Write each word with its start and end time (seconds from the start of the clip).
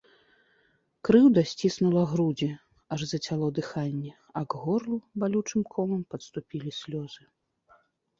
Крыўда 1.07 1.41
сціснула 1.49 2.01
грудзі, 2.13 2.47
аж 2.95 3.01
зацяло 3.11 3.49
дыханне, 3.57 4.13
а 4.41 4.43
к 4.53 4.61
горлу 4.63 4.97
балючым 5.25 5.61
комам 5.77 6.01
падступілі 6.15 6.71
слёзы. 6.81 7.23